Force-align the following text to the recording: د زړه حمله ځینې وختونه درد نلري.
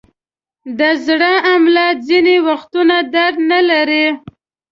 د 0.79 0.81
زړه 1.05 1.31
حمله 1.47 1.85
ځینې 2.07 2.35
وختونه 2.47 2.95
درد 3.13 3.35
نلري. 3.51 4.05